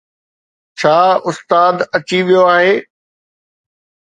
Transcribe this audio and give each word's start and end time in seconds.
ڇا 0.79 0.97
استاد 1.29 1.75
اچي 1.95 2.19
ويو 2.27 2.41
آهي؟ 2.55 2.73